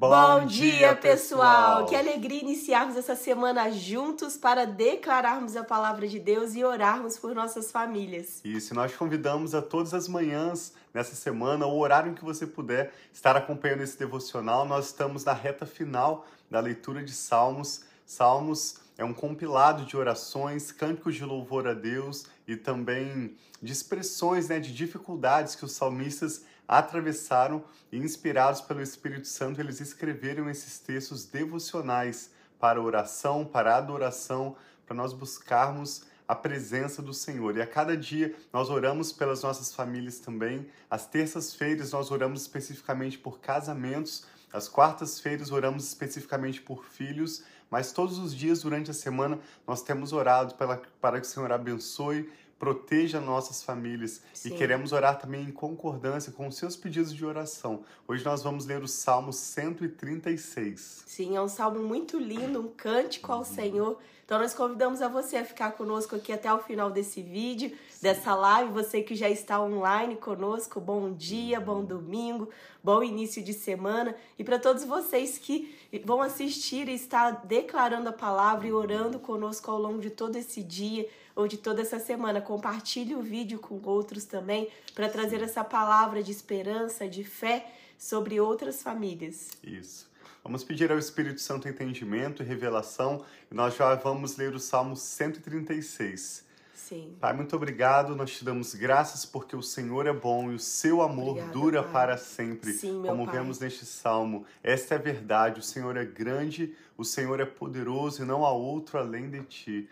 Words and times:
Bom, 0.00 0.46
dia, 0.46 0.96
pessoal! 0.96 1.84
Que 1.84 1.94
alegria 1.94 2.40
iniciarmos 2.40 2.96
essa 2.96 3.14
semana 3.14 3.70
juntos 3.70 4.34
para 4.34 4.64
declararmos 4.64 5.56
a 5.56 5.62
palavra 5.62 6.08
de 6.08 6.18
Deus 6.18 6.54
e 6.54 6.64
orarmos 6.64 7.18
por 7.18 7.34
nossas 7.34 7.70
famílias. 7.70 8.40
Isso, 8.42 8.74
nós 8.74 8.96
convidamos 8.96 9.54
a 9.54 9.60
todas 9.60 9.92
as 9.92 10.08
manhãs 10.08 10.72
nessa 10.94 11.14
semana, 11.14 11.66
o 11.66 11.78
horário 11.78 12.12
em 12.12 12.14
que 12.14 12.24
você 12.24 12.46
puder 12.46 12.94
estar 13.12 13.36
acompanhando 13.36 13.82
esse 13.82 13.98
devocional. 13.98 14.64
Nós 14.64 14.86
estamos 14.86 15.22
na 15.22 15.34
reta 15.34 15.66
final 15.66 16.26
da 16.50 16.60
leitura 16.60 17.04
de 17.04 17.12
Salmos. 17.12 17.82
Salmos 18.06 18.76
é 19.00 19.04
um 19.04 19.14
compilado 19.14 19.86
de 19.86 19.96
orações, 19.96 20.70
cânticos 20.70 21.14
de 21.14 21.24
louvor 21.24 21.66
a 21.66 21.72
Deus 21.72 22.26
e 22.46 22.54
também 22.54 23.34
de 23.62 23.72
expressões 23.72 24.50
né, 24.50 24.60
de 24.60 24.74
dificuldades 24.74 25.54
que 25.54 25.64
os 25.64 25.72
salmistas 25.72 26.44
atravessaram 26.68 27.64
e, 27.90 27.96
inspirados 27.96 28.60
pelo 28.60 28.82
Espírito 28.82 29.26
Santo, 29.26 29.58
eles 29.58 29.80
escreveram 29.80 30.50
esses 30.50 30.78
textos 30.78 31.24
devocionais 31.24 32.30
para 32.58 32.78
oração, 32.78 33.42
para 33.42 33.74
adoração, 33.74 34.54
para 34.84 34.94
nós 34.94 35.14
buscarmos 35.14 36.04
a 36.28 36.34
presença 36.34 37.00
do 37.00 37.14
Senhor. 37.14 37.56
E 37.56 37.62
a 37.62 37.66
cada 37.66 37.96
dia 37.96 38.36
nós 38.52 38.68
oramos 38.68 39.12
pelas 39.12 39.42
nossas 39.42 39.72
famílias 39.72 40.18
também. 40.18 40.68
Às 40.90 41.06
terças-feiras 41.06 41.92
nós 41.92 42.10
oramos 42.10 42.42
especificamente 42.42 43.16
por 43.16 43.40
casamentos, 43.40 44.26
às 44.52 44.68
quartas-feiras 44.68 45.50
oramos 45.50 45.86
especificamente 45.86 46.60
por 46.60 46.84
filhos, 46.84 47.44
mas 47.70 47.92
todos 47.92 48.18
os 48.18 48.34
dias 48.34 48.62
durante 48.62 48.90
a 48.90 48.94
semana 48.94 49.38
nós 49.66 49.82
temos 49.82 50.12
orado 50.12 50.54
para, 50.54 50.82
para 51.00 51.20
que 51.20 51.26
o 51.26 51.30
Senhor 51.30 51.52
abençoe, 51.52 52.28
proteja 52.58 53.20
nossas 53.22 53.62
famílias 53.62 54.20
Sim. 54.34 54.50
e 54.50 54.58
queremos 54.58 54.92
orar 54.92 55.18
também 55.18 55.44
em 55.44 55.50
concordância 55.50 56.30
com 56.30 56.46
os 56.46 56.56
seus 56.56 56.76
pedidos 56.76 57.14
de 57.14 57.24
oração. 57.24 57.84
Hoje 58.06 58.22
nós 58.22 58.42
vamos 58.42 58.66
ler 58.66 58.82
o 58.82 58.88
Salmo 58.88 59.32
136. 59.32 61.04
Sim, 61.06 61.36
é 61.36 61.40
um 61.40 61.48
salmo 61.48 61.82
muito 61.82 62.18
lindo, 62.18 62.60
um 62.60 62.68
cântico 62.68 63.32
ao 63.32 63.38
uhum. 63.38 63.44
Senhor. 63.44 63.98
Então 64.30 64.38
nós 64.38 64.54
convidamos 64.54 65.02
a 65.02 65.08
você 65.08 65.38
a 65.38 65.44
ficar 65.44 65.72
conosco 65.72 66.14
aqui 66.14 66.32
até 66.32 66.54
o 66.54 66.60
final 66.60 66.88
desse 66.88 67.20
vídeo, 67.20 67.70
Sim. 67.70 67.98
dessa 68.00 68.32
live. 68.32 68.70
Você 68.70 69.02
que 69.02 69.16
já 69.16 69.28
está 69.28 69.60
online 69.60 70.14
conosco, 70.14 70.80
bom 70.80 71.12
dia, 71.12 71.58
bom 71.58 71.82
domingo, 71.84 72.48
bom 72.80 73.02
início 73.02 73.42
de 73.42 73.52
semana. 73.52 74.14
E 74.38 74.44
para 74.44 74.56
todos 74.56 74.84
vocês 74.84 75.36
que 75.36 75.76
vão 76.04 76.22
assistir 76.22 76.88
e 76.88 76.94
estar 76.94 77.44
declarando 77.44 78.08
a 78.08 78.12
palavra 78.12 78.68
e 78.68 78.72
orando 78.72 79.18
conosco 79.18 79.68
ao 79.68 79.80
longo 79.80 79.98
de 79.98 80.10
todo 80.10 80.36
esse 80.36 80.62
dia 80.62 81.08
ou 81.34 81.48
de 81.48 81.56
toda 81.56 81.82
essa 81.82 81.98
semana. 81.98 82.40
Compartilhe 82.40 83.16
o 83.16 83.22
vídeo 83.22 83.58
com 83.58 83.80
outros 83.82 84.26
também 84.26 84.68
para 84.94 85.08
trazer 85.08 85.42
essa 85.42 85.64
palavra 85.64 86.22
de 86.22 86.30
esperança, 86.30 87.08
de 87.08 87.24
fé 87.24 87.66
sobre 87.98 88.40
outras 88.40 88.80
famílias. 88.80 89.48
Isso. 89.60 90.09
Vamos 90.42 90.64
pedir 90.64 90.90
ao 90.90 90.98
Espírito 90.98 91.40
Santo 91.40 91.68
entendimento 91.68 92.42
e 92.42 92.46
revelação 92.46 93.24
e 93.50 93.54
nós 93.54 93.76
já 93.76 93.94
vamos 93.94 94.36
ler 94.36 94.54
o 94.54 94.58
Salmo 94.58 94.96
136. 94.96 96.48
Sim. 96.74 97.14
Pai, 97.20 97.34
muito 97.34 97.54
obrigado. 97.54 98.16
Nós 98.16 98.32
te 98.32 98.44
damos 98.44 98.74
graças 98.74 99.26
porque 99.26 99.54
o 99.54 99.62
Senhor 99.62 100.06
é 100.06 100.12
bom 100.12 100.50
e 100.50 100.54
o 100.54 100.58
seu 100.58 101.02
amor 101.02 101.32
Obrigada, 101.32 101.52
dura 101.52 101.82
pai. 101.82 101.92
para 101.92 102.16
sempre. 102.16 102.72
Sim, 102.72 103.02
como 103.06 103.26
pai. 103.26 103.36
vemos 103.36 103.60
neste 103.60 103.84
salmo. 103.84 104.46
Esta 104.62 104.94
é 104.94 104.98
a 104.98 105.00
verdade. 105.00 105.60
O 105.60 105.62
Senhor 105.62 105.96
é 105.96 106.04
grande, 106.04 106.74
o 106.96 107.04
Senhor 107.04 107.38
é 107.38 107.44
poderoso 107.44 108.22
e 108.22 108.26
não 108.26 108.44
há 108.44 108.50
outro 108.50 108.98
além 108.98 109.28
de 109.30 109.42
ti. 109.42 109.88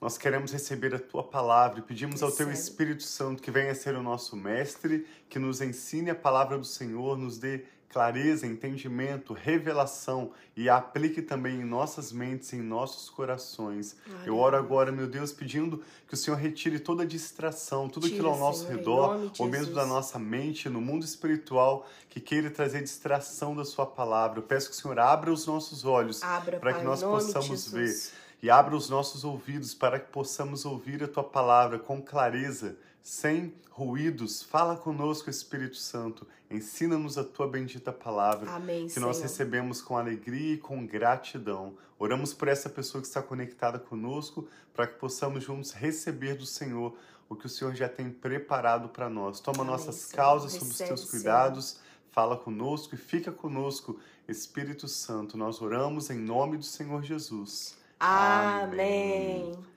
Nós 0.00 0.18
queremos 0.18 0.50
receber 0.50 0.92
a 0.94 0.98
tua 0.98 1.22
palavra 1.22 1.78
e 1.78 1.82
pedimos 1.82 2.24
ao 2.24 2.32
teu 2.32 2.50
Espírito 2.50 3.04
Santo 3.04 3.40
que 3.40 3.52
venha 3.52 3.72
ser 3.72 3.94
o 3.94 4.02
nosso 4.02 4.34
mestre, 4.34 5.06
que 5.28 5.38
nos 5.38 5.60
ensine 5.60 6.10
a 6.10 6.14
palavra 6.14 6.58
do 6.58 6.64
Senhor, 6.64 7.16
nos 7.16 7.38
dê 7.38 7.66
clareza, 7.92 8.46
entendimento, 8.46 9.34
revelação 9.34 10.30
e 10.56 10.68
aplique 10.68 11.20
também 11.20 11.60
em 11.60 11.64
nossas 11.64 12.10
mentes, 12.10 12.52
em 12.52 12.62
nossos 12.62 13.10
corações. 13.10 13.96
Ai, 14.06 14.28
Eu 14.28 14.38
oro 14.38 14.56
agora, 14.56 14.90
meu 14.90 15.06
Deus, 15.06 15.32
pedindo 15.32 15.82
que 16.08 16.14
o 16.14 16.16
Senhor 16.16 16.36
retire 16.36 16.78
toda 16.78 17.06
distração, 17.06 17.88
tudo 17.88 18.06
aquilo 18.06 18.28
ao 18.28 18.38
nosso 18.38 18.66
Senhor, 18.66 18.78
redor, 18.78 19.32
ou 19.38 19.46
mesmo 19.46 19.74
da 19.74 19.84
nossa 19.84 20.18
mente, 20.18 20.68
no 20.68 20.80
mundo 20.80 21.04
espiritual, 21.04 21.86
que 22.08 22.18
queira 22.18 22.50
trazer 22.50 22.82
distração 22.82 23.54
da 23.54 23.64
sua 23.64 23.84
palavra. 23.84 24.38
Eu 24.38 24.42
peço 24.42 24.70
que 24.70 24.74
o 24.74 24.78
Senhor 24.78 24.98
abra 24.98 25.30
os 25.30 25.46
nossos 25.46 25.84
olhos 25.84 26.20
para 26.60 26.72
que 26.72 26.82
nós 26.82 27.02
possamos 27.02 27.70
ver 27.70 27.92
e 28.42 28.50
abra 28.50 28.74
os 28.74 28.90
nossos 28.90 29.22
ouvidos 29.22 29.72
para 29.72 30.00
que 30.00 30.10
possamos 30.10 30.64
ouvir 30.64 31.02
a 31.04 31.08
tua 31.08 31.22
palavra 31.22 31.78
com 31.78 32.02
clareza, 32.02 32.76
sem 33.02 33.52
ruídos. 33.70 34.42
Fala 34.42 34.76
conosco, 34.76 35.28
Espírito 35.28 35.76
Santo. 35.76 36.26
Ensina-nos 36.50 37.16
a 37.16 37.24
tua 37.24 37.48
bendita 37.48 37.92
palavra, 37.92 38.50
Amém, 38.50 38.86
que 38.86 39.00
nós 39.00 39.20
recebemos 39.20 39.80
com 39.80 39.96
alegria 39.96 40.54
e 40.54 40.58
com 40.58 40.86
gratidão. 40.86 41.74
Oramos 41.98 42.34
por 42.34 42.48
essa 42.48 42.68
pessoa 42.68 43.00
que 43.00 43.08
está 43.08 43.22
conectada 43.22 43.78
conosco, 43.78 44.46
para 44.74 44.86
que 44.86 44.98
possamos 44.98 45.44
juntos 45.44 45.72
receber 45.72 46.34
do 46.34 46.46
Senhor 46.46 46.96
o 47.28 47.34
que 47.34 47.46
o 47.46 47.48
Senhor 47.48 47.74
já 47.74 47.88
tem 47.88 48.10
preparado 48.10 48.88
para 48.88 49.08
nós. 49.08 49.40
Toma 49.40 49.62
Amém, 49.62 49.72
nossas 49.72 49.94
Senhor. 49.96 50.16
causas 50.16 50.52
sob 50.52 50.70
os 50.70 50.78
teus 50.78 51.10
cuidados. 51.10 51.64
Senhor. 51.70 51.82
Fala 52.10 52.36
conosco 52.36 52.94
e 52.94 52.98
fica 52.98 53.32
conosco, 53.32 53.98
Espírito 54.28 54.86
Santo. 54.86 55.38
Nós 55.38 55.62
oramos 55.62 56.10
em 56.10 56.18
nome 56.18 56.58
do 56.58 56.64
Senhor 56.64 57.02
Jesus. 57.02 57.74
Amém. 57.98 59.71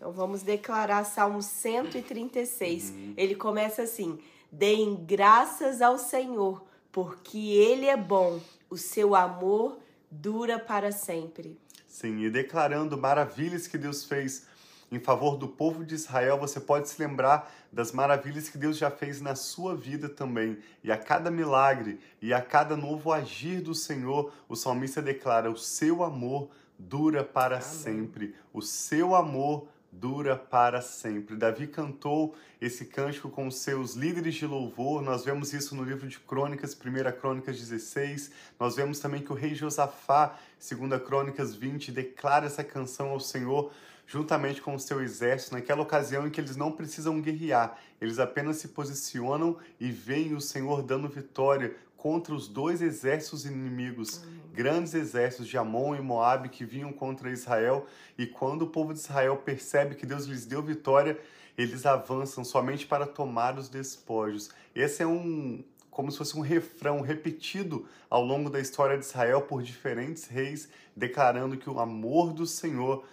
Então 0.00 0.12
vamos 0.12 0.40
declarar 0.40 1.04
Salmo 1.04 1.42
136. 1.42 2.88
Uhum. 2.88 3.14
Ele 3.18 3.34
começa 3.34 3.82
assim: 3.82 4.18
Deem 4.50 4.96
graças 4.96 5.82
ao 5.82 5.98
Senhor, 5.98 6.64
porque 6.90 7.36
Ele 7.36 7.84
é 7.84 7.98
bom, 7.98 8.40
o 8.70 8.78
seu 8.78 9.14
amor 9.14 9.78
dura 10.10 10.58
para 10.58 10.90
sempre. 10.90 11.60
Sim, 11.86 12.22
e 12.22 12.30
declarando 12.30 12.96
maravilhas 12.96 13.66
que 13.66 13.76
Deus 13.76 14.02
fez 14.02 14.46
em 14.90 14.98
favor 14.98 15.36
do 15.36 15.46
povo 15.46 15.84
de 15.84 15.94
Israel, 15.96 16.38
você 16.38 16.58
pode 16.58 16.88
se 16.88 17.00
lembrar 17.00 17.52
das 17.70 17.92
maravilhas 17.92 18.48
que 18.48 18.56
Deus 18.56 18.78
já 18.78 18.90
fez 18.90 19.20
na 19.20 19.34
sua 19.34 19.76
vida 19.76 20.08
também. 20.08 20.58
E 20.82 20.90
a 20.90 20.96
cada 20.96 21.30
milagre 21.30 22.00
e 22.22 22.32
a 22.32 22.40
cada 22.40 22.74
novo 22.74 23.12
agir 23.12 23.60
do 23.60 23.74
Senhor, 23.74 24.32
o 24.48 24.56
salmista 24.56 25.02
declara: 25.02 25.50
o 25.50 25.58
seu 25.58 26.02
amor 26.02 26.48
dura 26.78 27.22
para 27.22 27.56
Amém. 27.56 27.68
sempre. 27.68 28.34
O 28.50 28.62
seu 28.62 29.14
amor 29.14 29.68
dura 29.92 30.36
para 30.36 30.80
sempre. 30.80 31.36
Davi 31.36 31.66
cantou 31.66 32.34
esse 32.60 32.84
cântico 32.84 33.28
com 33.28 33.50
seus 33.50 33.94
líderes 33.94 34.34
de 34.34 34.46
louvor. 34.46 35.02
Nós 35.02 35.24
vemos 35.24 35.52
isso 35.52 35.74
no 35.74 35.82
livro 35.82 36.06
de 36.08 36.18
Crônicas, 36.20 36.74
1 36.74 37.20
Crônicas 37.20 37.58
16. 37.58 38.30
Nós 38.58 38.76
vemos 38.76 38.98
também 38.98 39.22
que 39.22 39.32
o 39.32 39.36
rei 39.36 39.54
Josafá, 39.54 40.38
2 40.58 41.02
Crônicas 41.02 41.54
20, 41.54 41.92
declara 41.92 42.46
essa 42.46 42.62
canção 42.62 43.10
ao 43.10 43.20
Senhor 43.20 43.72
juntamente 44.10 44.60
com 44.60 44.74
o 44.74 44.80
seu 44.80 45.00
exército, 45.00 45.54
naquela 45.54 45.82
ocasião 45.82 46.26
em 46.26 46.30
que 46.30 46.40
eles 46.40 46.56
não 46.56 46.72
precisam 46.72 47.20
guerrear, 47.20 47.78
eles 48.00 48.18
apenas 48.18 48.56
se 48.56 48.66
posicionam 48.66 49.56
e 49.78 49.92
veem 49.92 50.34
o 50.34 50.40
Senhor 50.40 50.82
dando 50.82 51.08
vitória 51.08 51.76
contra 52.00 52.34
os 52.34 52.48
dois 52.48 52.80
exércitos 52.80 53.44
inimigos, 53.44 54.24
uhum. 54.24 54.40
grandes 54.54 54.94
exércitos 54.94 55.46
de 55.46 55.58
Amon 55.58 55.94
e 55.94 56.00
Moabe 56.00 56.48
que 56.48 56.64
vinham 56.64 56.92
contra 56.94 57.30
Israel, 57.30 57.86
e 58.16 58.26
quando 58.26 58.62
o 58.62 58.66
povo 58.68 58.94
de 58.94 59.00
Israel 59.00 59.36
percebe 59.36 59.94
que 59.94 60.06
Deus 60.06 60.24
lhes 60.24 60.46
deu 60.46 60.62
vitória, 60.62 61.20
eles 61.58 61.84
avançam 61.84 62.42
somente 62.42 62.86
para 62.86 63.06
tomar 63.06 63.58
os 63.58 63.68
despojos. 63.68 64.48
Esse 64.74 65.02
é 65.02 65.06
um 65.06 65.62
como 65.90 66.10
se 66.10 66.16
fosse 66.16 66.38
um 66.38 66.40
refrão 66.40 67.02
repetido 67.02 67.86
ao 68.08 68.24
longo 68.24 68.48
da 68.48 68.60
história 68.60 68.96
de 68.96 69.04
Israel 69.04 69.42
por 69.42 69.62
diferentes 69.62 70.24
reis, 70.24 70.70
declarando 70.96 71.58
que 71.58 71.68
o 71.68 71.78
amor 71.78 72.32
do 72.32 72.46
Senhor 72.46 73.04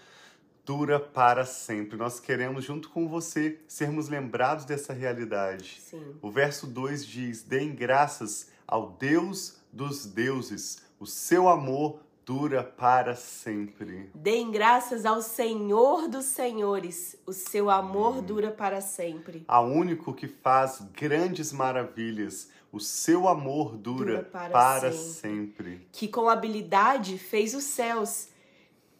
dura 0.63 0.97
para 0.97 1.43
sempre. 1.43 1.97
Nós 1.97 2.19
queremos, 2.21 2.63
junto 2.63 2.89
com 2.89 3.09
você, 3.09 3.59
sermos 3.67 4.07
lembrados 4.07 4.63
dessa 4.63 4.93
realidade. 4.93 5.81
Sim. 5.81 6.15
O 6.21 6.31
verso 6.31 6.67
2 6.67 7.05
diz: 7.05 7.43
Deem 7.43 7.75
graças 7.75 8.55
ao 8.67 8.91
Deus 8.91 9.57
dos 9.71 10.05
deuses. 10.05 10.81
O 10.99 11.05
seu 11.05 11.47
amor 11.47 12.01
dura 12.25 12.61
para 12.61 13.15
sempre. 13.15 14.09
Deem 14.13 14.51
graças 14.51 15.05
ao 15.05 15.21
Senhor 15.21 16.09
dos 16.09 16.25
senhores. 16.25 17.15
O 17.25 17.31
seu 17.31 17.69
amor 17.69 18.21
dura 18.21 18.51
para 18.51 18.81
sempre. 18.81 19.45
A 19.47 19.61
único 19.61 20.13
que 20.13 20.27
faz 20.27 20.81
grandes 20.91 21.53
maravilhas. 21.53 22.49
O 22.69 22.81
seu 22.81 23.29
amor 23.29 23.77
dura, 23.77 24.17
dura 24.17 24.23
para, 24.23 24.49
para 24.49 24.91
sempre. 24.91 25.71
sempre. 25.71 25.87
Que 25.93 26.09
com 26.09 26.27
habilidade 26.27 27.17
fez 27.17 27.53
os 27.53 27.63
céus 27.63 28.27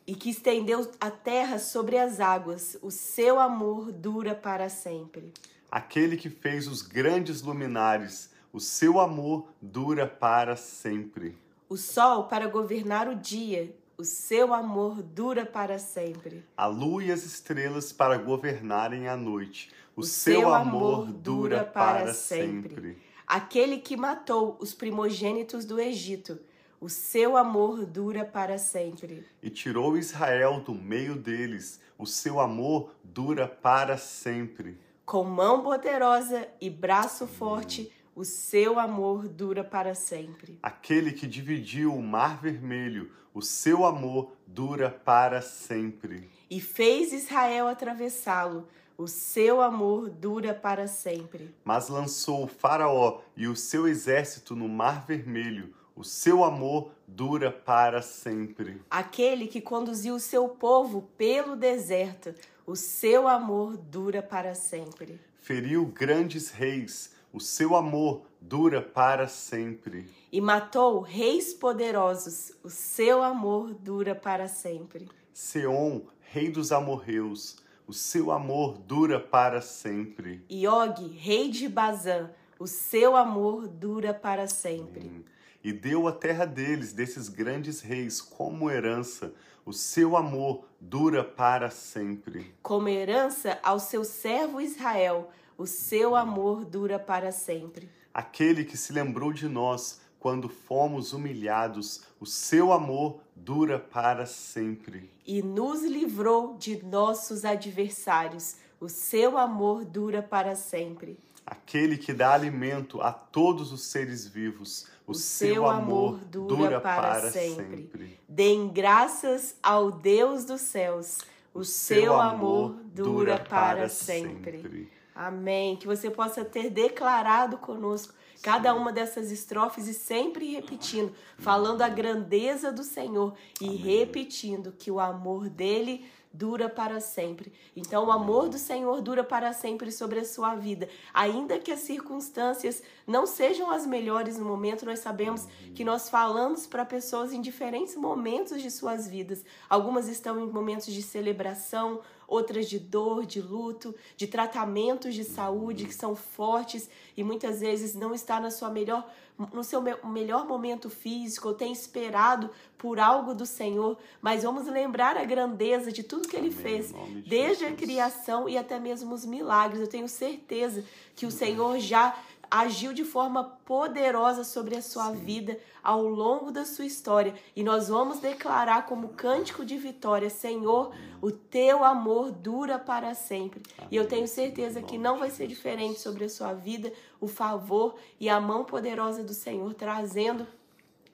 e 0.07 0.15
que 0.15 0.29
estendeu 0.29 0.89
a 1.01 1.11
terra 1.11 1.59
sobre 1.59 1.97
as 1.97 2.21
águas. 2.21 2.77
O 2.81 2.89
seu 2.89 3.41
amor 3.41 3.91
dura 3.91 4.33
para 4.33 4.69
sempre. 4.69 5.33
Aquele 5.69 6.15
que 6.15 6.29
fez 6.29 6.65
os 6.65 6.81
grandes 6.81 7.41
luminares 7.41 8.29
o 8.57 8.59
seu 8.59 8.99
amor 8.99 9.53
dura 9.61 10.07
para 10.07 10.55
sempre. 10.55 11.37
O 11.69 11.77
sol 11.77 12.23
para 12.23 12.47
governar 12.47 13.07
o 13.07 13.13
dia, 13.13 13.71
o 13.95 14.03
seu 14.03 14.51
amor 14.51 15.03
dura 15.03 15.45
para 15.45 15.77
sempre. 15.77 16.43
A 16.57 16.65
lua 16.65 17.03
e 17.03 17.11
as 17.11 17.23
estrelas 17.23 17.93
para 17.93 18.17
governarem 18.17 19.07
a 19.07 19.15
noite, 19.15 19.69
o, 19.95 20.01
o 20.01 20.03
seu, 20.03 20.39
seu, 20.39 20.53
amor, 20.55 21.05
dura, 21.05 21.13
dura 21.13 21.63
para, 21.65 21.99
para 21.99 22.13
sempre. 22.15 22.69
sempre. 22.69 22.97
Aquele 23.27 23.77
que 23.77 23.95
matou 23.95 24.57
os 24.59 24.73
primogênitos 24.73 25.63
do 25.63 25.79
Egito, 25.79 26.39
o 26.81 26.89
seu 26.89 27.37
amor 27.37 27.85
dura 27.85 28.25
para 28.25 28.57
sempre. 28.57 29.23
E 29.39 29.51
tirou 29.51 29.95
Israel 29.95 30.61
do 30.61 30.73
meio 30.73 31.15
deles, 31.15 31.79
o 31.95 32.07
seu 32.07 32.39
amor 32.39 32.95
dura 33.03 33.47
para 33.47 33.97
sempre. 33.97 34.79
Com 35.05 35.23
mão 35.23 35.61
poderosa 35.61 36.49
e 36.59 36.69
braço 36.69 37.27
forte, 37.27 37.93
o 38.17 38.25
seu 38.25 38.79
amor 38.79 39.27
dura 39.27 39.63
para 39.63 39.93
sempre. 39.93 40.57
Aquele 40.63 41.11
que 41.11 41.27
dividiu 41.27 41.93
o 41.93 42.01
mar 42.01 42.41
vermelho, 42.41 43.11
o 43.31 43.43
seu 43.43 43.85
amor 43.85 44.31
dura 44.47 44.89
para 44.89 45.39
sempre. 45.39 46.27
E 46.49 46.59
fez 46.59 47.13
Israel 47.13 47.67
atravessá-lo, 47.67 48.67
o 48.97 49.07
seu 49.07 49.61
amor 49.61 50.09
dura 50.09 50.51
para 50.51 50.87
sempre. 50.87 51.53
Mas 51.63 51.89
lançou 51.89 52.45
o 52.45 52.47
Faraó 52.47 53.21
e 53.35 53.47
o 53.47 53.55
seu 53.55 53.87
exército 53.87 54.55
no 54.55 54.67
mar 54.67 55.05
vermelho, 55.05 55.71
o 55.95 56.03
seu 56.03 56.43
amor 56.43 56.89
dura 57.07 57.51
para 57.51 58.01
sempre. 58.01 58.81
Aquele 58.89 59.45
que 59.45 59.61
conduziu 59.61 60.15
o 60.15 60.19
seu 60.19 60.49
povo 60.49 61.03
pelo 61.15 61.55
deserto, 61.55 62.33
o 62.65 62.75
seu 62.75 63.27
amor 63.27 63.77
dura 63.77 64.23
para 64.23 64.55
sempre. 64.55 65.21
Feriu 65.39 65.85
grandes 65.85 66.49
reis, 66.49 67.15
o 67.37 67.39
seu 67.39 67.75
amor 67.75 68.23
dura 68.41 68.81
para 68.81 69.27
sempre. 69.27 70.09
E 70.31 70.41
matou 70.41 71.01
reis 71.01 71.53
poderosos, 71.53 72.51
o 72.63 72.69
seu 72.69 73.21
amor 73.21 73.75
dura 73.75 74.15
para 74.15 74.47
sempre. 74.47 75.07
Seom, 75.31 76.07
rei 76.19 76.49
dos 76.49 76.71
amorreus, 76.71 77.57
o 77.85 77.93
seu 77.93 78.31
amor 78.31 78.79
dura 78.79 79.19
para 79.19 79.61
sempre. 79.61 80.43
E 80.49 80.67
Og, 80.67 81.07
rei 81.15 81.51
de 81.51 81.69
Bazã, 81.69 82.31
o 82.57 82.65
seu 82.65 83.15
amor 83.15 83.67
dura 83.67 84.15
para 84.15 84.47
sempre. 84.47 85.01
Amém 85.01 85.25
e 85.67 85.73
deu 85.73 86.07
a 86.07 86.13
terra 86.13 86.45
deles, 86.45 86.93
desses 86.93 87.27
grandes 87.27 87.81
reis, 87.81 88.21
como 88.21 88.71
herança. 88.71 89.33
O 89.65 89.73
seu 89.73 90.15
amor 90.15 90.63
dura 90.79 91.25
para 91.25 91.69
sempre. 91.69 92.55
Como 92.63 92.87
herança 92.87 93.59
ao 93.61 93.77
seu 93.77 94.05
servo 94.05 94.61
Israel, 94.61 95.29
o 95.57 95.65
seu 95.65 96.15
amor 96.15 96.63
dura 96.63 96.99
para 96.99 97.31
sempre. 97.31 97.89
Aquele 98.13 98.63
que 98.63 98.77
se 98.77 98.93
lembrou 98.93 99.33
de 99.33 99.47
nós 99.47 100.01
quando 100.19 100.49
fomos 100.49 101.13
humilhados, 101.13 102.01
o 102.19 102.25
seu 102.25 102.71
amor 102.71 103.19
dura 103.35 103.79
para 103.79 104.25
sempre. 104.25 105.09
E 105.25 105.41
nos 105.41 105.83
livrou 105.83 106.55
de 106.57 106.83
nossos 106.83 107.45
adversários, 107.45 108.55
o 108.79 108.89
seu 108.89 109.37
amor 109.37 109.85
dura 109.85 110.21
para 110.21 110.55
sempre. 110.55 111.17
Aquele 111.45 111.97
que 111.97 112.13
dá 112.13 112.33
alimento 112.33 113.01
a 113.01 113.11
todos 113.11 113.71
os 113.71 113.83
seres 113.85 114.27
vivos, 114.27 114.87
o, 115.05 115.13
seu, 115.13 115.65
amor 115.65 116.17
dura, 116.25 116.55
dura 116.55 116.81
para, 116.81 117.01
para 117.01 117.31
sempre. 117.31 117.77
sempre. 117.77 118.19
Deem 118.27 118.67
graças 118.67 119.55
ao 119.63 119.89
Deus 119.89 120.43
dos 120.43 120.61
céus. 120.61 121.19
O, 121.53 121.59
o 121.59 121.63
seu, 121.63 122.01
seu 122.01 122.19
amor 122.19 122.75
dura 122.93 123.39
para 123.39 123.87
sempre. 123.87 124.61
sempre. 124.61 124.96
Amém. 125.17 125.75
Que 125.75 125.87
você 125.87 126.11
possa 126.11 126.45
ter 126.45 126.69
declarado 126.69 127.57
conosco 127.57 128.13
cada 128.43 128.75
uma 128.75 128.91
dessas 128.93 129.31
estrofes 129.31 129.87
e 129.87 129.93
sempre 129.93 130.53
repetindo, 130.53 131.11
falando 131.39 131.81
a 131.81 131.89
grandeza 131.89 132.71
do 132.71 132.83
Senhor 132.83 133.33
e 133.59 133.65
Amém. 133.65 133.77
repetindo 133.77 134.71
que 134.71 134.91
o 134.91 134.99
amor 134.99 135.49
dele 135.49 136.05
dura 136.31 136.69
para 136.69 136.99
sempre. 136.99 137.51
Então, 137.75 138.05
o 138.05 138.11
amor 138.11 138.47
do 138.47 138.59
Senhor 138.59 139.01
dura 139.01 139.23
para 139.23 139.53
sempre 139.53 139.91
sobre 139.91 140.19
a 140.19 140.25
sua 140.25 140.53
vida. 140.53 140.87
Ainda 141.11 141.57
que 141.57 141.71
as 141.71 141.79
circunstâncias 141.79 142.83
não 143.07 143.25
sejam 143.25 143.71
as 143.71 143.87
melhores 143.87 144.37
no 144.37 144.45
momento, 144.45 144.85
nós 144.85 144.99
sabemos 144.99 145.47
que 145.73 145.83
nós 145.83 146.09
falamos 146.09 146.67
para 146.67 146.85
pessoas 146.85 147.33
em 147.33 147.41
diferentes 147.41 147.95
momentos 147.95 148.61
de 148.61 148.69
suas 148.69 149.07
vidas. 149.07 149.43
Algumas 149.67 150.07
estão 150.07 150.39
em 150.39 150.47
momentos 150.47 150.93
de 150.93 151.01
celebração, 151.01 152.01
outras 152.27 152.69
de 152.69 152.77
dor, 152.77 153.25
de 153.25 153.41
luto, 153.41 153.95
de 154.15 154.27
tratamentos 154.27 155.15
de 155.15 155.23
saúde 155.23 155.85
que 155.85 155.95
são 155.95 156.15
fortes 156.15 156.89
e 157.15 157.23
muitas 157.23 157.61
vezes 157.61 157.95
não 157.95 158.13
está 158.13 158.39
na 158.39 158.51
sua 158.51 158.69
melhor 158.69 159.09
no 159.53 159.63
seu 159.63 159.81
melhor 159.81 160.47
momento 160.47 160.89
físico, 160.89 161.49
ou 161.49 161.53
tem 161.53 161.71
esperado 161.71 162.49
por 162.77 162.99
algo 162.99 163.35
do 163.35 163.45
Senhor, 163.45 163.95
mas 164.19 164.41
vamos 164.41 164.65
lembrar 164.65 165.15
a 165.15 165.23
grandeza 165.23 165.91
de 165.91 166.01
tudo 166.01 166.27
que 166.27 166.35
ele 166.35 166.47
Amém, 166.47 166.59
fez, 166.59 166.87
de 166.87 167.21
desde 167.21 167.65
Jesus. 167.65 167.73
a 167.73 167.75
criação 167.75 168.49
e 168.49 168.57
até 168.57 168.79
mesmo 168.79 169.13
os 169.13 169.25
milagres. 169.25 169.79
Eu 169.79 169.87
tenho 169.87 170.07
certeza 170.07 170.83
que 171.15 171.25
o 171.25 171.31
Senhor 171.31 171.77
já 171.79 172.17
agiu 172.49 172.93
de 172.93 173.03
forma 173.03 173.43
poderosa 173.43 174.43
sobre 174.43 174.75
a 174.75 174.81
sua 174.81 175.11
Sim. 175.11 175.17
vida 175.17 175.59
ao 175.83 176.03
longo 176.03 176.51
da 176.51 176.65
sua 176.65 176.85
história. 176.85 177.33
E 177.55 177.63
nós 177.63 177.87
vamos 177.87 178.19
declarar 178.19 178.85
como 178.85 179.09
cântico 179.09 179.65
de 179.65 179.77
vitória: 179.77 180.29
Senhor, 180.29 180.93
o 181.21 181.31
teu 181.31 181.83
amor 181.83 182.31
dura 182.31 182.77
para 182.77 183.13
sempre. 183.13 183.61
Amém. 183.77 183.89
E 183.91 183.95
eu 183.95 184.07
tenho 184.07 184.27
certeza 184.27 184.81
que 184.81 184.97
não 184.97 185.19
vai 185.19 185.29
ser 185.29 185.47
diferente 185.47 185.99
sobre 185.99 186.25
a 186.25 186.29
sua 186.29 186.53
vida, 186.53 186.91
o 187.19 187.27
favor 187.27 187.95
e 188.19 188.29
a 188.29 188.39
mão 188.39 188.63
poderosa 188.63 189.23
do 189.23 189.33
Senhor 189.33 189.73
trazendo 189.73 190.47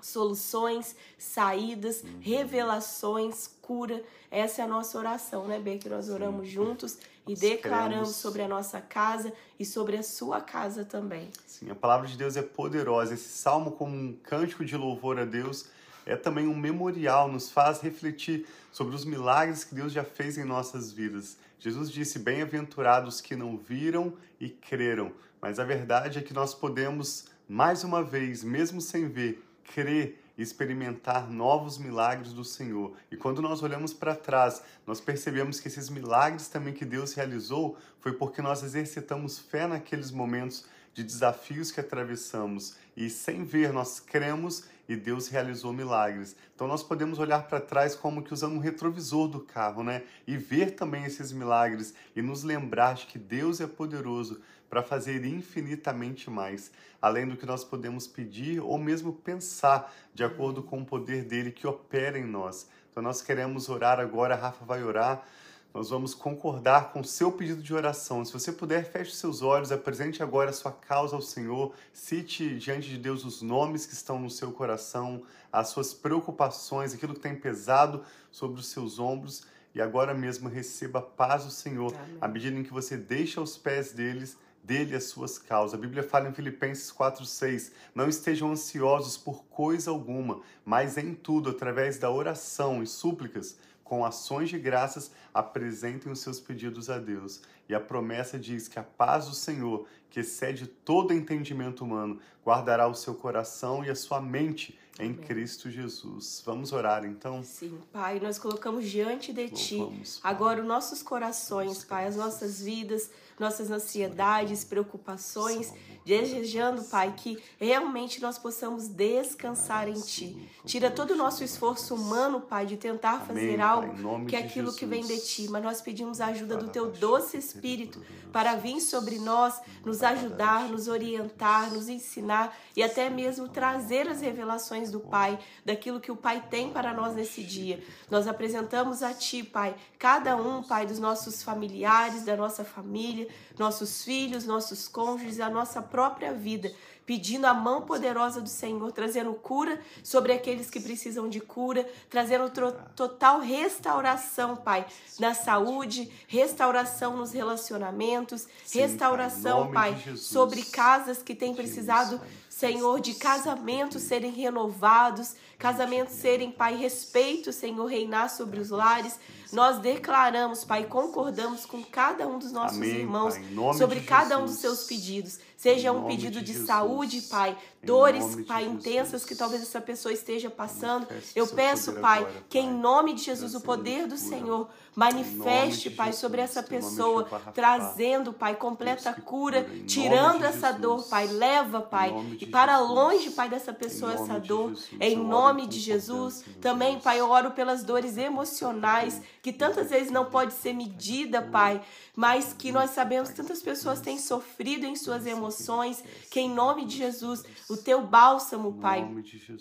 soluções, 0.04 0.96
saídas, 1.18 2.04
uhum. 2.04 2.20
revelações, 2.20 3.48
cura. 3.62 4.04
Essa 4.30 4.62
é 4.62 4.66
a 4.66 4.68
nossa 4.68 4.98
oração, 4.98 5.48
né, 5.48 5.60
Bê? 5.60 5.78
Que 5.78 5.90
nós 5.90 6.10
oramos 6.10 6.48
juntos 6.48 6.98
e 7.28 7.36
declaramos 7.36 8.16
sobre 8.16 8.42
a 8.42 8.48
nossa 8.48 8.82
casa 8.82 9.32
e 9.58 9.66
sobre 9.66 9.98
a 9.98 10.04
sua 10.04 10.42
casa 10.42 10.84
também. 10.84 11.30
Sim, 11.46 11.70
a 11.70 11.76
palavra 11.76 12.08
de 12.08 12.18
Deus 12.18 12.36
é 12.36 12.42
poderosa. 12.42 13.14
Esse 13.14 13.30
salmo, 13.30 13.72
como 13.72 13.96
um 13.96 14.14
cântico 14.22 14.66
de 14.66 14.76
louvor 14.76 15.20
a 15.20 15.26
Deus, 15.26 15.68
é 16.06 16.16
também 16.16 16.48
um 16.48 16.56
memorial, 16.56 17.32
nos 17.32 17.50
faz 17.50 17.80
refletir 17.80 18.46
sobre 18.72 18.94
os 18.94 19.06
milagres 19.06 19.64
que 19.64 19.74
Deus 19.74 19.94
já 19.94 20.04
fez 20.04 20.38
em 20.38 20.44
nossas 20.44 20.92
vidas. 20.92 21.38
Jesus 21.60 21.90
disse: 21.90 22.20
Bem-aventurados 22.20 23.22
que 23.22 23.36
não 23.36 23.58
viram 23.58 24.14
e 24.40 24.50
creram. 24.50 25.14
Mas 25.42 25.60
a 25.60 25.64
verdade 25.64 26.20
é 26.20 26.22
que 26.22 26.34
nós 26.34 26.54
podemos, 26.54 27.26
mais 27.48 27.84
uma 27.84 28.04
vez, 28.04 28.44
mesmo 28.44 28.82
sem 28.82 29.08
ver, 29.08 29.42
crer 29.74 30.20
experimentar 30.38 31.30
novos 31.30 31.78
milagres 31.78 32.34
do 32.34 32.44
Senhor. 32.44 32.94
E 33.12 33.16
quando 33.16 33.42
nós 33.42 33.62
olhamos 33.62 33.94
para 33.94 34.16
trás, 34.16 34.64
nós 34.86 35.00
percebemos 35.00 35.60
que 35.60 35.68
esses 35.68 35.90
milagres 35.90 36.48
também 36.48 36.74
que 36.74 36.86
Deus 36.86 37.14
realizou 37.14 37.78
foi 38.00 38.14
porque 38.14 38.42
nós 38.42 38.64
exercitamos 38.64 39.38
fé 39.38 39.68
naqueles 39.68 40.12
momentos 40.12 40.66
de 40.94 41.04
desafios 41.04 41.72
que 41.72 41.80
atravessamos 41.80 42.76
e 42.96 43.10
sem 43.10 43.44
ver 43.44 43.74
nós 43.74 44.00
cremos 44.00 44.66
e 44.88 44.96
Deus 44.96 45.28
realizou 45.28 45.74
milagres. 45.74 46.36
Então 46.54 46.68
nós 46.68 46.84
podemos 46.84 47.18
olhar 47.20 47.48
para 47.48 47.60
trás 47.60 47.96
como 47.96 48.22
que 48.22 48.34
usando 48.34 48.56
um 48.56 48.60
retrovisor 48.60 49.28
do 49.28 49.40
carro, 49.40 49.84
né? 49.84 50.04
E 50.28 50.38
ver 50.38 50.72
também 50.72 51.06
esses 51.06 51.32
milagres 51.32 51.94
e 52.16 52.22
nos 52.22 52.44
lembrar 52.44 52.96
de 52.96 53.06
que 53.06 53.18
Deus 53.18 53.62
é 53.62 53.68
poderoso 53.68 54.42
para 54.70 54.84
fazer 54.84 55.24
infinitamente 55.26 56.30
mais, 56.30 56.72
além 57.02 57.28
do 57.28 57.38
que 57.38 57.46
nós 57.46 57.64
podemos 57.64 58.08
pedir 58.08 58.60
ou 58.60 58.78
mesmo 58.78 59.14
pensar, 59.14 59.94
de 60.14 60.24
acordo 60.24 60.64
com 60.64 60.82
o 60.82 60.86
poder 60.86 61.24
dele 61.24 61.52
que 61.52 61.68
opera 61.68 62.18
em 62.18 62.26
nós. 62.26 62.68
Então 62.90 63.02
nós 63.02 63.22
queremos 63.22 63.70
orar 63.70 64.00
agora, 64.00 64.36
a 64.36 64.38
Rafa 64.38 64.66
vai 64.66 64.84
orar. 64.84 65.26
Nós 65.74 65.90
vamos 65.90 66.14
concordar 66.14 66.94
com 66.94 67.00
o 67.00 67.04
seu 67.04 67.32
pedido 67.32 67.60
de 67.60 67.74
oração. 67.74 68.24
Se 68.24 68.32
você 68.32 68.52
puder, 68.52 68.86
feche 68.86 69.16
seus 69.16 69.42
olhos, 69.42 69.72
apresente 69.72 70.22
agora 70.22 70.52
a 70.52 70.54
sua 70.54 70.72
causa 70.72 71.16
ao 71.16 71.22
Senhor, 71.22 71.74
cite 71.92 72.60
diante 72.60 72.88
de 72.88 72.98
Deus 73.00 73.26
os 73.26 73.42
nomes 73.42 73.88
que 73.88 73.94
estão 73.94 74.20
no 74.20 74.30
seu 74.30 74.52
coração, 74.52 75.24
as 75.52 75.70
suas 75.70 75.92
preocupações, 75.92 76.94
aquilo 76.94 77.16
que 77.16 77.20
tem 77.20 77.36
pesado 77.36 78.04
sobre 78.30 78.60
os 78.60 78.68
seus 78.68 79.00
ombros, 79.00 79.48
e 79.74 79.82
agora 79.82 80.14
mesmo 80.14 80.48
receba 80.48 81.00
a 81.00 81.02
paz 81.02 81.44
do 81.44 81.50
Senhor, 81.50 81.92
Amém. 81.96 82.18
à 82.22 82.28
medida 82.28 82.56
em 82.56 82.64
que 82.64 82.72
você 82.72 82.96
deixa 82.96 83.40
aos 83.40 83.58
pés 83.58 83.92
deles 83.92 84.38
dele 84.64 84.96
as 84.96 85.06
suas 85.06 85.40
causas. 85.40 85.74
A 85.74 85.82
Bíblia 85.82 86.04
fala 86.04 86.30
em 86.30 86.34
Filipenses 86.34 86.92
4:6, 86.92 87.72
não 87.94 88.08
estejam 88.08 88.52
ansiosos 88.52 89.18
por 89.18 89.44
coisa 89.46 89.90
alguma, 89.90 90.42
mas 90.64 90.98
em 90.98 91.16
tudo, 91.16 91.50
através 91.50 91.98
da 91.98 92.12
oração 92.12 92.82
e 92.82 92.88
súplicas, 92.88 93.58
com 93.84 94.06
ações 94.06 94.50
de 94.50 94.58
graças, 94.58 95.12
apresentem 95.34 96.12
os 96.12 96.20
seus 96.20 96.40
pedidos 96.40 96.90
a 96.90 96.98
Deus. 96.98 97.42
E 97.68 97.76
a 97.76 97.80
promessa 97.80 98.40
diz 98.40 98.68
que 98.68 98.80
a 98.80 98.84
paz 98.84 99.28
do 99.28 99.36
Senhor, 99.36 99.86
que 100.10 100.20
excede 100.20 100.68
todo 100.68 101.14
entendimento 101.14 101.84
humano, 101.84 102.20
guardará 102.46 102.88
o 102.88 102.94
seu 102.94 103.16
coração 103.16 103.84
e 103.84 103.90
a 103.90 103.96
sua 103.96 104.22
mente 104.22 104.78
em 105.00 105.12
Amém. 105.12 105.26
Cristo 105.26 105.72
Jesus. 105.72 106.44
Vamos 106.46 106.72
orar 106.72 107.04
então? 107.04 107.44
Sim, 107.44 107.80
Pai, 107.92 108.20
nós 108.20 108.38
colocamos 108.38 108.88
diante 108.88 109.34
de 109.34 109.50
Ti 109.50 109.80
agora 110.24 110.62
os 110.62 110.68
nossos 110.68 111.02
corações, 111.02 111.84
Pai, 111.84 112.06
as 112.06 112.16
nossas 112.16 112.62
vidas 112.62 113.10
nossas 113.40 113.72
ansiedades, 113.72 114.64
preocupações, 114.64 115.74
desejando, 116.06 116.84
Pai, 116.84 117.14
que 117.16 117.42
realmente 117.60 118.22
nós 118.22 118.38
possamos 118.38 118.88
descansar 118.88 119.88
em 119.88 120.00
Ti. 120.00 120.50
Tira 120.66 120.92
todo 120.92 121.12
o 121.12 121.16
nosso 121.16 121.44
esforço 121.44 121.96
humano, 121.96 122.42
Pai, 122.42 122.66
de 122.66 122.78
tentar 122.78 123.22
fazer 123.22 123.60
algo 123.62 124.26
que 124.26 124.36
é 124.36 124.40
aquilo 124.40 124.74
que 124.74 124.86
vem 124.86 125.06
de 125.06 125.20
Ti, 125.20 125.48
mas 125.50 125.64
nós 125.64 125.82
pedimos 125.82 126.20
a 126.22 126.28
ajuda 126.28 126.58
do 126.58 126.70
Teu 126.70 126.92
doce 126.92 127.38
Espírito 127.38 128.02
para 128.32 128.56
vir 128.56 128.82
sobre 128.82 129.20
nós, 129.20 129.62
nos 129.86 130.02
ajudar, 130.02 130.68
nos 130.68 130.88
orientar, 130.88 131.72
nos 131.72 131.88
ensinar 131.88 132.58
e 132.76 132.82
até 132.82 133.10
mesmo 133.10 133.48
trazer 133.48 134.08
as 134.08 134.22
revelações 134.22 134.90
do 134.90 135.00
Pai, 135.00 135.38
daquilo 135.64 136.00
que 136.00 136.12
o 136.12 136.16
Pai 136.16 136.44
tem 136.50 136.72
para 136.72 136.94
nós 136.94 137.14
nesse 137.14 137.44
dia. 137.44 137.84
Nós 138.10 138.28
apresentamos 138.28 139.04
a 139.04 139.14
Ti, 139.14 139.44
Pai, 139.44 139.76
cada 140.00 140.36
um, 140.36 140.64
Pai, 140.64 140.88
dos 140.88 140.98
nossos 141.00 141.44
familiares, 141.44 142.26
da 142.26 142.36
nossa 142.36 142.64
família, 142.66 143.28
nossos 143.58 144.04
filhos, 144.04 144.46
nossos 144.46 144.88
cônjuges, 144.88 145.40
a 145.40 145.50
nossa 145.50 145.82
própria 145.94 146.34
vida 146.34 146.72
pedindo 147.06 147.46
a 147.46 147.54
mão 147.54 147.82
poderosa 147.82 148.42
do 148.42 148.50
Senhor, 148.50 148.92
trazendo 148.92 149.34
cura 149.34 149.80
sobre 150.04 150.32
aqueles 150.32 150.70
que 150.70 150.80
precisam 150.80 151.28
de 151.28 151.40
cura, 151.40 151.88
trazendo 152.10 152.50
total 152.96 153.40
restauração, 153.40 154.56
Pai, 154.56 154.86
na 155.20 155.34
saúde, 155.34 156.10
restauração 156.28 157.18
nos 157.18 157.32
relacionamentos, 157.32 158.48
Sim, 158.66 158.80
restauração, 158.80 159.72
Pai, 159.72 160.02
pai 160.02 160.16
sobre 160.16 160.64
casas 160.64 161.22
que 161.22 161.36
têm 161.36 161.54
precisado. 161.54 162.20
Senhor, 162.50 163.02
de 163.02 163.16
casamentos 163.16 164.04
serem 164.04 164.32
renovados, 164.32 165.36
casamentos 165.58 166.14
serem, 166.14 166.52
Pai, 166.52 166.76
respeito, 166.76 167.52
Senhor, 167.52 167.86
reinar 167.86 168.30
sobre 168.30 168.60
os 168.60 168.70
lares. 168.70 169.20
Nós 169.54 169.78
declaramos, 169.78 170.66
Pai, 170.66 170.86
concordamos 170.86 171.66
com 171.66 171.84
cada 171.84 172.28
um 172.28 172.40
dos 172.40 172.52
nossos 172.52 172.78
Amém, 172.78 173.02
irmãos 173.02 173.36
sobre 173.78 174.02
cada 174.02 174.40
um 174.40 174.46
dos 174.46 174.56
seus 174.56 174.84
pedidos. 174.86 175.40
Seja 175.56 175.94
um 175.94 176.08
pedido 176.08 176.42
de, 176.42 176.52
de 176.52 176.66
saúde, 176.66 177.22
Pai, 177.22 177.58
dores, 177.82 178.36
Pai, 178.46 178.66
intensas 178.66 179.24
que 179.24 179.34
talvez 179.34 179.62
essa 179.62 179.80
pessoa 179.80 180.12
esteja 180.12 180.50
passando. 180.50 181.08
Eu 181.34 181.48
peço, 181.48 181.94
Pai, 181.94 182.20
agora, 182.20 182.44
que 182.50 182.60
em 182.60 182.70
nome 182.70 183.14
de 183.14 183.24
Jesus 183.24 183.56
o 183.56 183.62
poder 183.62 184.06
do 184.06 184.18
Senhor 184.18 184.68
manifeste, 184.94 185.90
Pai, 185.90 186.12
sobre 186.12 186.42
essa 186.42 186.62
pessoa, 186.62 187.24
trazendo, 187.54 188.34
Pai, 188.34 188.56
completa 188.56 189.14
cura, 189.14 189.66
tirando 189.88 190.44
essa 190.44 190.72
dor, 190.72 191.04
Pai. 191.08 191.28
Leva, 191.28 191.80
Pai, 191.80 192.14
e 192.42 192.46
para 192.46 192.80
longe, 192.80 193.30
Pai, 193.30 193.48
dessa 193.48 193.72
pessoa 193.72 194.14
essa 194.14 194.40
dor. 194.40 194.74
Em 195.00 195.16
nome 195.16 195.66
de 195.66 195.80
Jesus. 195.80 196.44
Também, 196.60 197.00
Pai, 197.00 197.22
eu 197.22 197.30
oro 197.30 197.52
pelas 197.52 197.86
dores 197.86 198.18
emocionais 198.18 199.22
que 199.44 199.52
tantas 199.52 199.90
vezes 199.90 200.10
não 200.10 200.24
pode 200.26 200.54
ser 200.54 200.72
medida, 200.72 201.42
Pai, 201.42 201.84
mas 202.16 202.54
que 202.54 202.72
nós 202.72 202.92
sabemos 202.92 203.30
que 203.30 203.36
tantas 203.36 203.62
pessoas 203.62 204.00
têm 204.00 204.18
sofrido 204.18 204.86
em 204.86 204.96
suas 204.96 205.28
emoções, 205.28 206.02
que 206.32 206.40
em 206.40 206.50
nome 206.50 206.86
de 206.86 206.98
Jesus, 206.98 207.44
o 207.70 207.76
teu 207.76 208.02
bálsamo, 208.02 208.80
Pai, 208.80 209.06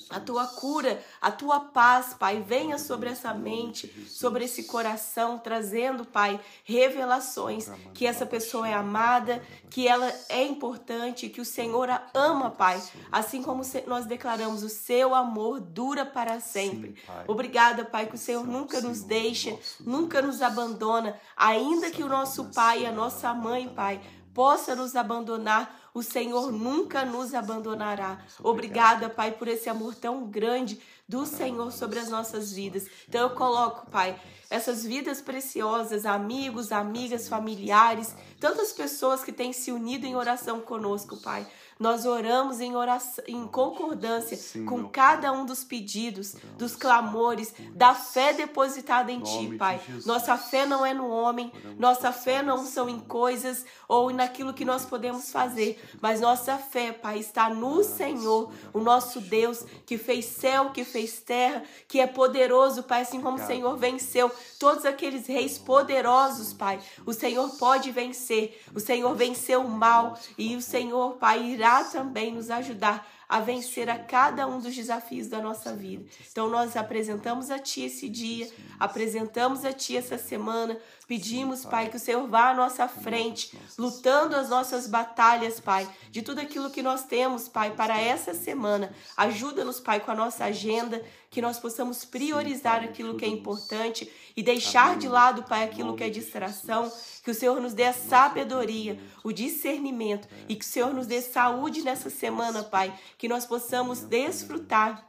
a 0.08 0.20
tua 0.20 0.46
cura, 0.46 1.02
a 1.20 1.32
tua 1.32 1.58
paz, 1.58 2.14
Pai, 2.14 2.40
venha 2.46 2.78
sobre 2.78 3.10
essa 3.10 3.34
mente, 3.34 3.88
sobre 4.08 4.44
esse 4.44 4.64
coração, 4.64 5.36
trazendo, 5.38 6.04
Pai, 6.04 6.38
revelações 6.64 7.68
que 7.92 8.06
essa 8.06 8.24
pessoa 8.24 8.68
é 8.68 8.74
amada, 8.74 9.42
que 9.68 9.88
ela 9.88 10.14
é 10.28 10.44
importante, 10.44 11.28
que 11.28 11.40
o 11.40 11.44
Senhor 11.44 11.90
a 11.90 12.06
ama, 12.14 12.52
Pai, 12.52 12.80
assim 13.10 13.42
como 13.42 13.64
nós 13.88 14.06
declaramos, 14.06 14.62
o 14.62 14.68
seu 14.68 15.12
amor 15.12 15.58
dura 15.58 16.06
para 16.06 16.38
sempre. 16.38 16.94
Obrigada, 17.26 17.84
Pai, 17.84 18.06
que 18.06 18.14
o 18.14 18.18
Senhor 18.18 18.46
nunca 18.46 18.80
nos 18.80 19.02
deixa, 19.02 19.58
nunca 19.80 20.22
nos 20.22 20.42
abandona, 20.42 21.18
ainda 21.36 21.90
que 21.90 22.02
o 22.02 22.08
nosso 22.08 22.46
pai, 22.46 22.86
a 22.86 22.92
nossa 22.92 23.32
mãe, 23.34 23.68
Pai, 23.68 24.00
possa 24.34 24.74
nos 24.74 24.96
abandonar, 24.96 25.90
o 25.94 26.02
Senhor 26.02 26.50
nunca 26.50 27.04
nos 27.04 27.34
abandonará. 27.34 28.24
Obrigada, 28.42 29.10
Pai, 29.10 29.32
por 29.32 29.46
esse 29.46 29.68
amor 29.68 29.94
tão 29.94 30.24
grande 30.26 30.80
do 31.06 31.26
Senhor 31.26 31.70
sobre 31.70 31.98
as 31.98 32.08
nossas 32.08 32.52
vidas. 32.52 32.86
Então 33.06 33.20
eu 33.20 33.30
coloco, 33.30 33.90
Pai, 33.90 34.18
essas 34.48 34.84
vidas 34.84 35.20
preciosas, 35.20 36.06
amigos, 36.06 36.72
amigas, 36.72 37.28
familiares, 37.28 38.14
tantas 38.40 38.72
pessoas 38.72 39.22
que 39.22 39.32
têm 39.32 39.52
se 39.52 39.70
unido 39.70 40.06
em 40.06 40.16
oração 40.16 40.60
conosco, 40.60 41.20
Pai. 41.20 41.46
Nós 41.78 42.06
oramos 42.06 42.60
em, 42.60 42.76
oração, 42.76 43.24
em 43.26 43.46
concordância 43.46 44.36
Sim, 44.36 44.64
com 44.64 44.88
cada 44.88 45.32
um 45.32 45.44
dos 45.44 45.64
pedidos, 45.64 46.36
dos 46.56 46.76
clamores, 46.76 47.54
da 47.74 47.94
fé 47.94 48.32
depositada 48.32 49.10
em 49.10 49.20
Ti, 49.20 49.56
Pai. 49.58 49.80
Nossa 50.06 50.36
fé 50.36 50.64
não 50.64 50.86
é 50.86 50.94
no 50.94 51.08
homem, 51.08 51.50
nossa 51.78 52.12
fé 52.12 52.42
não 52.42 52.64
são 52.64 52.88
em 52.88 53.00
coisas 53.00 53.64
ou 53.88 54.10
naquilo 54.10 54.52
que 54.52 54.64
nós 54.64 54.84
podemos 54.84 55.32
fazer, 55.32 55.82
mas 56.00 56.20
nossa 56.20 56.56
fé, 56.56 56.92
Pai, 56.92 57.18
está 57.18 57.48
no 57.48 57.82
Senhor, 57.82 58.52
o 58.72 58.80
nosso 58.80 59.20
Deus, 59.20 59.64
que 59.84 59.98
fez 59.98 60.24
céu, 60.26 60.70
que 60.70 60.84
fez 60.84 61.20
terra, 61.20 61.62
que 61.88 62.00
é 62.00 62.06
poderoso, 62.06 62.82
Pai, 62.82 63.02
assim 63.02 63.20
como 63.20 63.38
o 63.38 63.46
Senhor 63.46 63.76
venceu 63.76 64.30
todos 64.58 64.84
aqueles 64.84 65.26
reis 65.26 65.58
poderosos, 65.58 66.52
Pai. 66.52 66.78
O 67.04 67.12
Senhor 67.12 67.48
pode 67.58 67.90
vencer, 67.90 68.62
o 68.74 68.80
Senhor 68.80 69.14
venceu 69.14 69.62
o 69.62 69.68
mal 69.68 70.16
e 70.38 70.54
o 70.54 70.62
Senhor, 70.62 71.16
Pai, 71.16 71.42
irá 71.42 71.71
também 71.80 72.32
nos 72.32 72.50
ajudar 72.50 73.06
a 73.32 73.40
vencer 73.40 73.88
a 73.88 73.98
cada 73.98 74.46
um 74.46 74.58
dos 74.58 74.74
desafios 74.74 75.26
da 75.26 75.40
nossa 75.40 75.74
vida. 75.74 76.04
Então 76.30 76.50
nós 76.50 76.76
apresentamos 76.76 77.50
a 77.50 77.58
Ti 77.58 77.84
esse 77.84 78.06
dia, 78.06 78.46
apresentamos 78.78 79.64
a 79.64 79.72
Ti 79.72 79.96
essa 79.96 80.18
semana, 80.18 80.76
pedimos, 81.08 81.64
Pai, 81.64 81.88
que 81.88 81.96
o 81.96 81.98
Senhor 81.98 82.28
vá 82.28 82.50
à 82.50 82.54
nossa 82.54 82.86
frente, 82.86 83.58
lutando 83.78 84.36
as 84.36 84.50
nossas 84.50 84.86
batalhas, 84.86 85.58
Pai, 85.58 85.88
de 86.10 86.20
tudo 86.20 86.40
aquilo 86.40 86.70
que 86.70 86.82
nós 86.82 87.04
temos, 87.04 87.48
Pai, 87.48 87.70
para 87.70 87.98
essa 87.98 88.34
semana. 88.34 88.92
Ajuda-nos, 89.16 89.80
Pai, 89.80 90.00
com 90.00 90.10
a 90.10 90.14
nossa 90.14 90.44
agenda, 90.44 91.02
que 91.32 91.40
nós 91.40 91.58
possamos 91.58 92.04
priorizar 92.04 92.84
aquilo 92.84 93.16
que 93.16 93.24
é 93.24 93.28
importante 93.28 94.08
e 94.36 94.42
deixar 94.42 94.98
de 94.98 95.08
lado, 95.08 95.42
Pai, 95.44 95.64
aquilo 95.64 95.96
que 95.96 96.04
é 96.04 96.10
distração. 96.10 96.92
Que 97.24 97.30
o 97.30 97.34
Senhor 97.34 97.58
nos 97.58 97.72
dê 97.72 97.84
a 97.84 97.92
sabedoria, 97.94 99.00
o 99.24 99.32
discernimento 99.32 100.28
e 100.46 100.54
que 100.54 100.64
o 100.64 100.68
Senhor 100.68 100.92
nos 100.92 101.06
dê 101.06 101.22
saúde 101.22 101.80
nessa 101.80 102.10
semana, 102.10 102.62
Pai. 102.62 102.94
Que 103.16 103.28
nós 103.28 103.46
possamos 103.46 104.00
desfrutar 104.00 105.08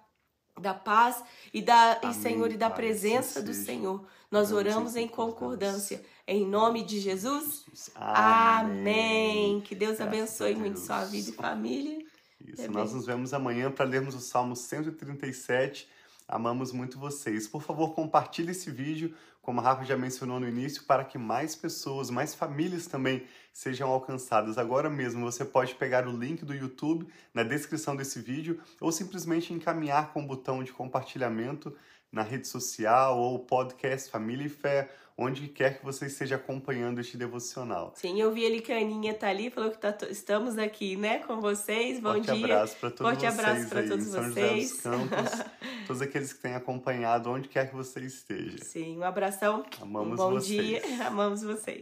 da 0.57 0.73
paz 0.73 1.21
e 1.53 1.61
da 1.61 1.99
e 2.03 2.13
Senhor 2.13 2.49
e 2.51 2.57
da 2.57 2.69
presença 2.69 3.41
do 3.41 3.53
Senhor. 3.53 4.07
Nós 4.31 4.53
oramos 4.53 4.95
em 4.95 5.09
concordância. 5.09 6.01
Em 6.25 6.47
nome 6.47 6.83
de 6.83 7.01
Jesus. 7.01 7.65
Amém. 7.95 9.59
Que 9.59 9.75
Deus 9.75 9.99
abençoe 9.99 10.55
muito 10.55 10.79
sua 10.79 11.03
vida 11.03 11.31
e 11.31 11.33
família. 11.33 11.99
Isso. 12.47 12.71
Nós 12.71 12.93
nos 12.93 13.05
vemos 13.05 13.33
amanhã 13.33 13.69
para 13.69 13.83
lermos 13.83 14.15
o 14.15 14.21
Salmo 14.21 14.55
137 14.55 15.91
Amamos 16.27 16.71
muito 16.71 16.99
vocês. 16.99 17.47
Por 17.47 17.61
favor, 17.61 17.93
compartilhe 17.93 18.51
esse 18.51 18.71
vídeo, 18.71 19.13
como 19.41 19.59
a 19.59 19.63
Rafa 19.63 19.83
já 19.83 19.97
mencionou 19.97 20.39
no 20.39 20.47
início, 20.47 20.83
para 20.83 21.03
que 21.03 21.17
mais 21.17 21.55
pessoas, 21.55 22.09
mais 22.09 22.33
famílias 22.33 22.87
também 22.87 23.25
sejam 23.51 23.89
alcançadas. 23.89 24.57
Agora 24.57 24.89
mesmo 24.89 25.29
você 25.29 25.43
pode 25.43 25.75
pegar 25.75 26.07
o 26.07 26.17
link 26.17 26.45
do 26.45 26.53
YouTube 26.53 27.07
na 27.33 27.43
descrição 27.43 27.95
desse 27.95 28.19
vídeo 28.19 28.59
ou 28.79 28.91
simplesmente 28.91 29.53
encaminhar 29.53 30.13
com 30.13 30.23
o 30.23 30.27
botão 30.27 30.63
de 30.63 30.71
compartilhamento 30.71 31.75
na 32.13 32.21
rede 32.21 32.47
social 32.47 33.19
ou 33.19 33.39
podcast 33.39 34.09
Família 34.09 34.45
e 34.45 34.49
Fé 34.49 34.89
onde 35.17 35.47
quer 35.47 35.77
que 35.77 35.85
você 35.85 36.07
esteja 36.07 36.35
acompanhando 36.35 36.99
este 36.99 37.17
devocional. 37.17 37.93
Sim, 37.95 38.19
eu 38.19 38.31
vi 38.31 38.43
ele 38.43 38.61
que 38.61 38.71
a 38.71 38.77
Aninha 38.77 39.13
tá 39.13 39.27
ali, 39.29 39.49
falou 39.49 39.69
que 39.69 39.77
tá, 39.77 39.95
estamos 40.09 40.57
aqui, 40.57 40.95
né, 40.95 41.19
com 41.19 41.39
vocês. 41.39 41.99
Bom 41.99 42.13
Forte 42.13 42.31
dia. 42.31 42.45
Abraço 42.45 42.75
para 42.77 42.91
todos 42.91 43.11
Forte 43.11 43.25
abraço 43.25 43.69
para 43.69 43.83
todos 43.83 44.05
São 44.05 44.23
vocês. 44.23 44.69
José 44.69 44.73
dos 44.73 44.81
Campos, 44.81 45.45
todos 45.87 46.01
aqueles 46.01 46.33
que 46.33 46.39
têm 46.39 46.55
acompanhado, 46.55 47.29
onde 47.29 47.47
quer 47.47 47.69
que 47.69 47.75
você 47.75 47.99
esteja. 48.01 48.57
Sim, 48.63 48.97
um 48.97 49.03
abração. 49.03 49.63
Amamos 49.81 50.13
um 50.13 50.15
bom 50.15 50.31
vocês. 50.31 50.45
dia. 50.47 50.81
Amamos 51.05 51.43
vocês. 51.43 51.81